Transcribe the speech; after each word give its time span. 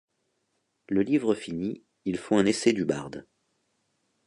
Le 0.89 1.01
livre 1.03 1.35
fini, 1.35 1.83
ils 2.05 2.17
font 2.17 2.39
un 2.39 2.47
essai 2.47 2.73
du 2.73 2.85
Barde. 2.85 3.27